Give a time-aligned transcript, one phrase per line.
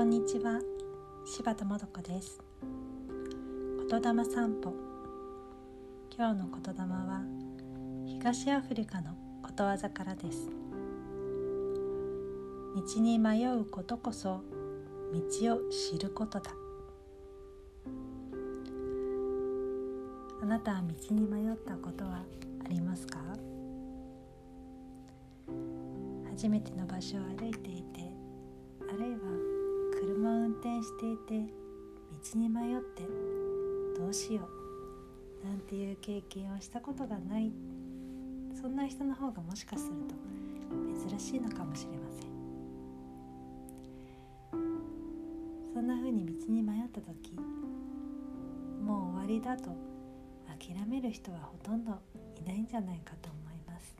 [0.00, 0.62] こんにちは。
[1.26, 2.40] 柴田もどこです。
[3.90, 4.72] 言霊散歩。
[6.16, 7.20] 今日の言霊は
[8.06, 10.48] 東アフリカのことわざからです。
[12.74, 14.40] 道に迷うことこそ
[15.12, 16.50] 道を知ることだ。
[20.42, 22.22] あなたは道に迷ったことは
[22.64, 23.18] ありますか？
[26.30, 28.09] 初めての場所を歩いていて
[30.60, 31.50] 転していて
[32.34, 33.02] 道に迷って
[33.98, 34.46] どうしよ
[35.42, 37.50] うなんていう経験をしたことがない
[38.60, 42.30] そんな人の方がもしかすると珍しいのかもしれません。
[45.72, 47.32] そんな風に道に迷った時
[48.84, 49.70] もう終わりだと
[50.46, 51.92] 諦める人はほとんど
[52.38, 53.96] いないんじゃないかと思います。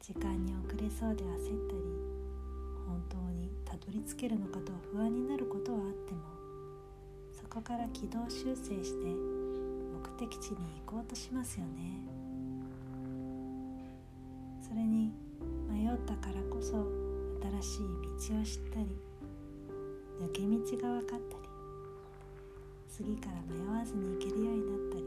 [0.00, 2.21] 時間に遅れそうで焦ったり
[2.86, 6.20] 本当にたどり着けるのかと不安になることはあっても
[7.32, 10.56] そこから軌道修正して目的地に
[10.86, 12.22] 行こうとしますよね。
[14.60, 15.12] それに
[15.70, 16.86] 迷ったからこそ
[17.60, 18.86] 新しい道を知ったり
[20.18, 21.42] 抜け道が分かったり
[22.88, 25.04] 次から迷わずに行けるようになったり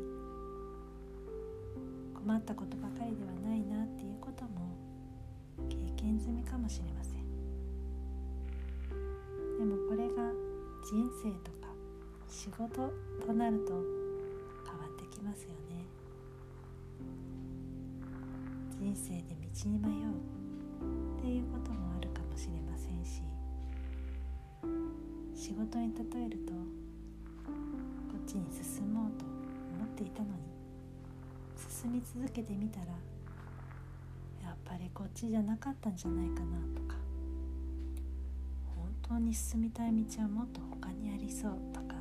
[2.13, 4.75] 困ったことばかりではないなっていうことも
[5.67, 7.24] 経験済みかもしれません。
[10.85, 11.67] 人生とか
[12.29, 12.93] 仕事
[13.25, 15.87] となると変わってきますよね。
[18.79, 20.11] 人生で道に迷う
[21.17, 23.23] っていうこともあるかもしれませんし
[25.33, 26.59] 仕事に例えるとこ
[28.21, 30.43] っちに進もうと思っていたのに
[31.57, 32.85] 進み続けてみたら
[34.43, 36.95] やっぱりこっちじゃなかったんじゃないかなとか
[39.07, 41.95] 当に進みたい道はもっと他にありそうとか。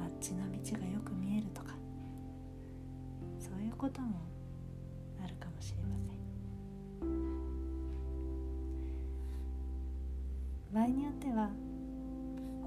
[0.00, 1.74] あっちの道がよく見えるとか。
[3.40, 4.20] そういうことも
[5.22, 6.18] あるかもしれません。
[10.72, 11.50] 場合によっては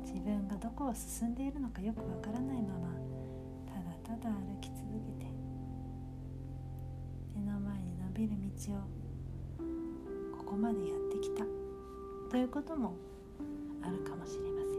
[0.03, 2.89] 自分がどこを進んでいるのかよくわからないまま
[3.67, 5.31] ただただ歩き続けて
[7.35, 8.77] 目の前に伸びる道を
[10.37, 11.60] ここまでやってきた。
[12.31, 12.95] ということも
[13.83, 14.69] あるかもしれませ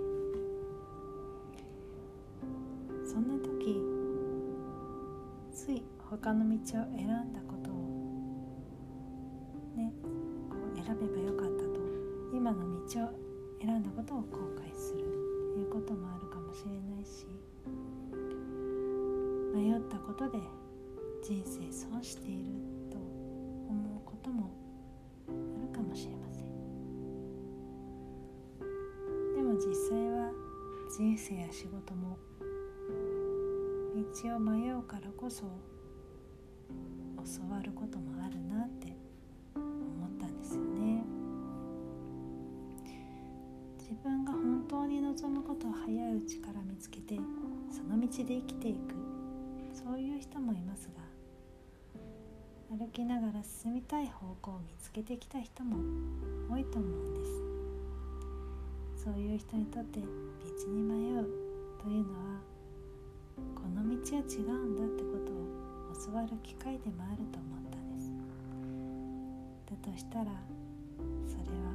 [3.05, 3.13] ん。
[3.13, 3.79] そんな時
[5.53, 6.59] つい他の道を
[6.97, 7.75] 選んだことを
[9.77, 9.93] ね
[10.49, 11.79] こう選べばよかったと
[12.33, 13.11] 今の道を
[13.61, 15.01] 選んだことを後悔する
[15.53, 17.27] ということもあるかもしれないし
[19.55, 20.39] 迷ったことで
[21.23, 22.53] 人生損している
[22.91, 22.97] と
[23.69, 24.62] 思うことも
[30.95, 32.19] 人生や仕事も
[34.13, 35.49] 道を迷うからこそ教
[37.51, 38.95] わることもあるなって
[39.57, 41.03] 思ったんですよね。
[43.79, 47.19] 自分が本当に望むことを早いうちから見つけて
[47.71, 48.95] その道で生きていく
[49.73, 50.91] そういう人もいます
[52.71, 55.79] が歩きながら進みたい方向を見つけてきた人も
[56.51, 57.32] 多いと思うんです。
[59.03, 60.07] そういう人にとって道
[60.71, 61.27] に迷う
[61.83, 62.39] というのは
[63.53, 65.35] この道は違うんだってことを
[66.07, 68.13] 教わる機会でもあると思ったんです。
[69.67, 70.27] だとしたら
[71.27, 71.75] それは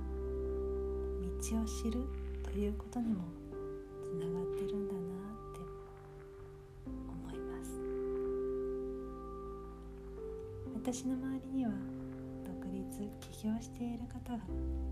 [1.41, 2.07] 道を知る
[2.43, 3.25] ということにも
[4.01, 5.59] つながってるんだなって
[6.85, 7.75] 思います。
[10.73, 11.71] 私の周りには
[12.45, 12.87] 独立
[13.19, 14.39] 起業している方が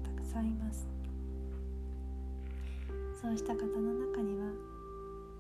[0.04, 1.05] たくさんいます。
[3.26, 3.66] そうした方の
[4.14, 4.46] 中には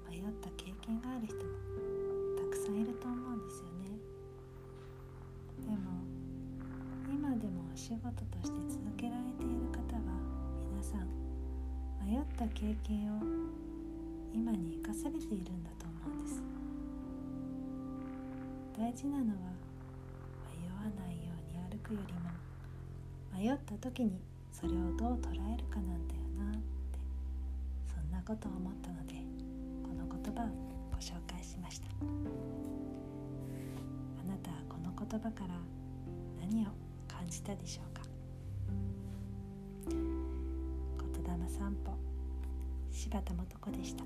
[0.09, 1.43] 迷った経験がある人も
[2.35, 3.93] たくさんいると思うんですよね。
[5.61, 6.01] でも
[7.13, 10.01] 今でもお仕事として続けられている方は
[10.73, 11.05] 皆さん
[12.01, 13.21] 迷った経験を
[14.33, 16.41] 今に生かされているんだと思うんです。
[18.79, 19.53] 大事なのは
[20.57, 22.33] 迷わないように歩くよりも
[23.37, 24.19] 迷った時に
[24.51, 26.24] それをどう捉えるかなんだよ
[28.25, 29.13] ことを思ったので
[29.83, 30.47] この言葉を
[30.91, 31.87] ご紹介しました。
[34.19, 35.53] あなたはこの言葉から
[36.39, 36.69] 何を
[37.07, 38.01] 感じたでしょうか？
[39.89, 39.99] 言
[41.23, 41.93] 霊散歩。
[42.91, 44.03] 柴田素子でした。